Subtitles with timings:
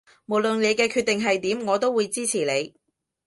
[0.25, 2.73] 無論你嘅決定係點我都會支持你